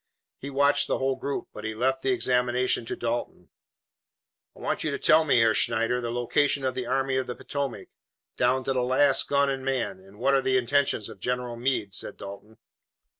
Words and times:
He 0.39 0.49
watched 0.49 0.87
the 0.87 0.97
whole 0.97 1.15
group, 1.15 1.49
but 1.53 1.63
he 1.63 1.75
left 1.75 2.01
the 2.01 2.09
examination 2.11 2.87
to 2.87 2.95
Dalton. 2.95 3.49
"I 4.55 4.59
want 4.59 4.83
you 4.83 4.89
to 4.89 4.97
tell 4.97 5.23
me, 5.23 5.37
Herr 5.41 5.53
Schneider, 5.53 6.01
the 6.01 6.09
location 6.09 6.65
of 6.65 6.73
the 6.73 6.87
Army 6.87 7.17
of 7.17 7.27
the 7.27 7.35
Potomac, 7.35 7.89
down 8.35 8.63
to 8.63 8.73
the 8.73 8.81
last 8.81 9.29
gun 9.29 9.47
and 9.47 9.63
man, 9.63 9.99
and 9.99 10.17
what 10.17 10.33
are 10.33 10.41
the 10.41 10.57
intentions 10.57 11.07
of 11.07 11.19
General 11.19 11.55
Meade," 11.55 11.93
said 11.93 12.17
Dalton. 12.17 12.57